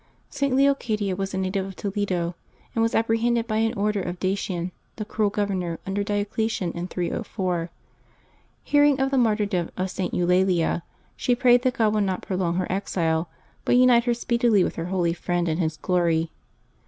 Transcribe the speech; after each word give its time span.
[T. 0.31 0.49
Leocadia 0.49 1.15
was 1.15 1.31
a 1.35 1.37
native 1.37 1.63
of 1.63 1.75
Toledo, 1.75 2.33
and 2.73 2.81
was 2.81 2.93
appre 2.95 3.21
hended 3.21 3.45
by 3.45 3.57
an 3.57 3.75
order 3.75 4.01
of 4.01 4.15
I>acian, 4.19 4.71
the 4.95 5.05
cruel 5.05 5.29
governor 5.29 5.77
under 5.85 6.03
Diocletian 6.03 6.71
in 6.71 6.87
304. 6.87 7.69
Hearing 8.63 8.99
of 8.99 9.11
the 9.11 9.19
martyrdom 9.19 9.69
of 9.77 9.91
St. 9.91 10.11
Eulalia, 10.11 10.81
she 11.15 11.35
prayed 11.35 11.61
that 11.61 11.75
God 11.77 11.93
would 11.93 12.03
not 12.03 12.23
prolong 12.23 12.55
her 12.55 12.65
exile, 12.67 13.29
but 13.63 13.77
unite 13.77 14.05
her 14.05 14.15
speedily 14.15 14.63
with 14.63 14.75
her 14.77 14.85
holy 14.85 15.13
friend 15.13 15.47
in 15.47 15.59
His 15.59 15.77
glory. 15.77 16.31